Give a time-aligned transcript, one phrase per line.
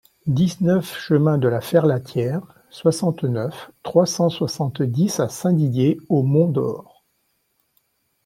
[0.25, 7.03] dix-neuf chemin de la Ferlatière, soixante-neuf, trois cent soixante-dix à Saint-Didier-au-Mont-d'Or